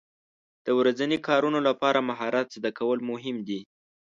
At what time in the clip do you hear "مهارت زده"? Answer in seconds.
2.09-2.69